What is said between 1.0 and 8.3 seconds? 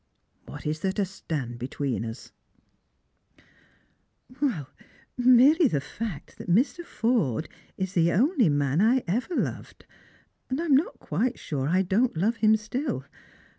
stand between us ?""[Merely the fact that Mr. Forde is the